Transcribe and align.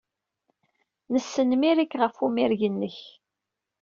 Nesnemmir-ik 1.13 1.93
ɣef 2.01 2.15
unmireg-nnek. 2.25 2.97